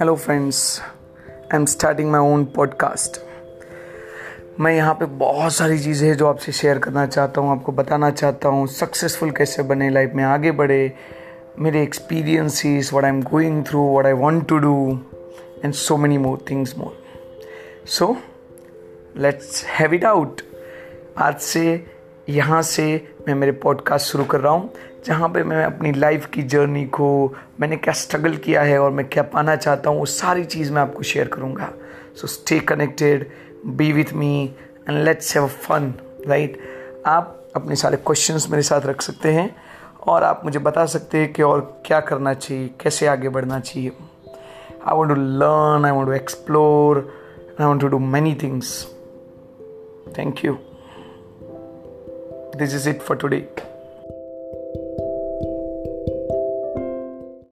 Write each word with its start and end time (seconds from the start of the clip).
Hello 0.00 0.16
friends 0.16 0.80
I 0.80 1.56
am 1.56 1.64
starting 1.64 2.10
my 2.10 2.20
own 2.20 2.44
podcast 2.44 3.20
मैं 4.60 4.72
यहाँ 4.72 4.94
पे 4.94 5.04
बहुत 5.04 5.52
सारी 5.52 5.78
चीज़ें 5.78 6.08
हैं 6.08 6.16
जो 6.16 6.26
आपसे 6.26 6.52
शेयर 6.52 6.78
करना 6.78 7.06
चाहता 7.06 7.40
हूँ, 7.40 7.50
आपको 7.50 7.72
बताना 7.72 8.10
चाहता 8.10 8.48
हूँ 8.48 8.66
सक्सेसफुल 8.66 9.30
कैसे 9.30 9.62
बने 9.62 9.90
लाइफ 9.90 10.12
में 10.14 10.24
आगे 10.24 10.50
बढ़े, 10.50 10.92
मेरे 11.58 11.82
experiences 11.82 12.92
what 12.92 13.04
I 13.04 13.10
am 13.10 13.22
going 13.22 13.64
through 13.64 13.92
what 13.92 14.06
I 14.06 14.12
want 14.12 14.48
to 14.48 14.58
do 14.58 14.98
and 15.64 15.74
so 15.74 15.96
many 15.96 16.18
more 16.18 16.38
things 16.50 16.78
more 16.78 17.02
so 17.86 18.16
let's 19.16 19.64
have 19.64 19.94
it 19.94 20.04
out 20.04 20.40
आज 21.18 21.36
से 21.36 21.86
यहाँ 22.28 22.60
से 22.62 22.84
मैं 23.28 23.34
मेरे 23.34 23.52
पॉडकास्ट 23.52 24.06
शुरू 24.06 24.24
कर 24.24 24.40
रहा 24.40 24.52
हूँ, 24.52 24.70
जहाँ 25.06 25.28
पे 25.28 25.42
मैं 25.44 25.64
अपनी 25.64 25.92
लाइफ 25.92 26.26
की 26.26 26.42
जर्नी 26.42 26.84
को 26.86 27.34
मैंने 27.60 27.76
क्या 27.76 27.94
स्ट्रगल 27.94 28.36
किया 28.36 28.62
है 28.62 28.78
और 28.78 28.90
मैं 28.90 29.08
क्या 29.08 29.22
पाना 29.22 29.54
चाहता 29.56 29.90
हूँ, 29.90 29.98
वो 29.98 30.06
सारी 30.06 30.44
चीज़ 30.44 30.72
मैं 30.72 30.82
आपको 30.82 31.02
शेयर 31.02 31.28
करूँगा। 31.28 31.72
So 32.16 32.26
stay 32.26 32.58
connected 32.60 33.26
be 33.66 33.92
with 33.92 34.12
me 34.14 34.54
and 34.88 34.98
let's 35.04 35.36
have 35.36 35.46
fun 35.46 35.92
right 36.28 36.58
आप 37.06 37.50
अपने 37.56 37.76
सारे 37.76 37.96
क्वेश्चंस 37.96 38.46
मेरे 38.50 38.62
साथ 38.62 38.86
रख 38.86 39.02
सकते 39.02 39.32
हैं 39.32 39.54
और 40.06 40.24
आप 40.24 40.42
मुझे 40.44 40.58
बता 40.58 40.86
सकते 40.86 41.18
हैं 41.18 41.32
कि 41.32 41.42
और 41.42 41.60
क्या 41.86 42.00
करना 42.00 42.34
चाहिए, 42.34 42.68
कैसे 42.80 43.06
आगे 43.06 43.28
बढ़ना 43.28 43.60
चाहिए। 43.60 43.92
I 44.86 44.96
want 44.96 45.14
to 45.14 45.20
learn 45.20 45.84
I 45.84 45.90
want 45.90 46.08
to 46.08 46.14
explore 46.14 46.98
I 47.60 47.66
want 47.66 47.80
to 47.80 47.88
do 47.88 47.98
many 47.98 48.34
things 48.42 48.86
thank 50.18 50.44
you 50.44 50.56
this 52.58 52.72
is 52.74 52.86
it 52.86 53.02
for 53.08 53.14
today 53.14 53.44